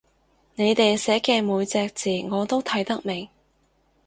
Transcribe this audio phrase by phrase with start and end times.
[0.55, 3.29] 你哋寫嘅每隻字我都睇得明